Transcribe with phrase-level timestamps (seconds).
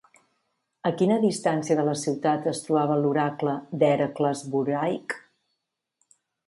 [0.89, 3.55] A quina distància de la ciutat es trobava l'oracle
[3.85, 5.19] d'Hèracles Buraic?